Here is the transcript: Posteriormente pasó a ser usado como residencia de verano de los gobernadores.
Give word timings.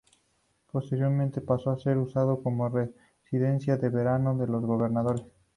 Posteriormente 0.71 1.41
pasó 1.41 1.69
a 1.69 1.77
ser 1.77 1.95
usado 1.99 2.41
como 2.41 2.67
residencia 2.69 3.77
de 3.77 3.89
verano 3.89 4.35
de 4.35 4.47
los 4.47 4.65
gobernadores. 4.65 5.27